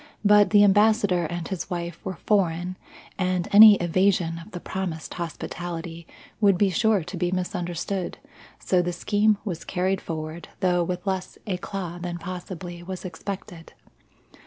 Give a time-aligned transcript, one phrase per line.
[0.25, 2.75] But the Ambassador and his wife were foreign
[3.19, 6.07] and any evasion of the promised hospitality
[6.39, 8.17] would be sure to be misunderstood;
[8.57, 13.73] so the scheme was carried forward though with less eclat than possibly was expected.